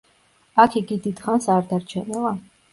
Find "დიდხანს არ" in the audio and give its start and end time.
1.05-1.71